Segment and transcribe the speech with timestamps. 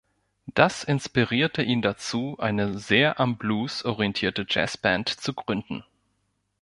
[0.55, 5.83] Das inspirierte ihn dazu, eine sehr am Blues orientierte Jazzband zu gründen.